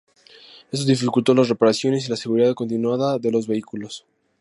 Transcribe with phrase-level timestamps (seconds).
[0.71, 4.03] Esto dificultó las reparaciones y la seguridad continuada de los vehículos.